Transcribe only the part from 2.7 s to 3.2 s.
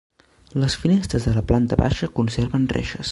reixes.